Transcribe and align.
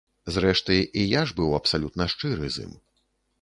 Зрэшты, 0.35 0.77
і 1.01 1.03
я 1.11 1.21
ж 1.31 1.35
быў 1.41 1.53
абсалютна 1.59 2.09
шчыры 2.15 2.51
з 2.57 2.65
ім. 2.67 2.73